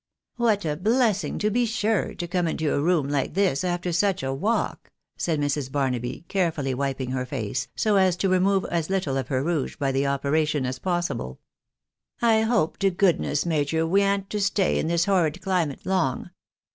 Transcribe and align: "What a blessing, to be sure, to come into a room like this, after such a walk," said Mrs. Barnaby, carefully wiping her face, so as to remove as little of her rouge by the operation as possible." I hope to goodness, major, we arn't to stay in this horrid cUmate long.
"What 0.47 0.65
a 0.65 0.75
blessing, 0.75 1.37
to 1.37 1.51
be 1.51 1.67
sure, 1.67 2.15
to 2.15 2.27
come 2.27 2.47
into 2.47 2.73
a 2.73 2.81
room 2.81 3.07
like 3.07 3.35
this, 3.35 3.63
after 3.63 3.91
such 3.91 4.23
a 4.23 4.33
walk," 4.33 4.91
said 5.15 5.39
Mrs. 5.39 5.71
Barnaby, 5.71 6.25
carefully 6.27 6.73
wiping 6.73 7.11
her 7.11 7.23
face, 7.23 7.67
so 7.75 7.97
as 7.97 8.15
to 8.15 8.27
remove 8.29 8.65
as 8.65 8.89
little 8.89 9.15
of 9.15 9.27
her 9.27 9.43
rouge 9.43 9.75
by 9.77 9.91
the 9.91 10.07
operation 10.07 10.65
as 10.65 10.79
possible." 10.79 11.39
I 12.19 12.41
hope 12.41 12.77
to 12.79 12.89
goodness, 12.89 13.45
major, 13.45 13.85
we 13.85 14.01
arn't 14.01 14.31
to 14.31 14.41
stay 14.41 14.79
in 14.79 14.87
this 14.87 15.05
horrid 15.05 15.39
cUmate 15.39 15.85
long. 15.85 16.31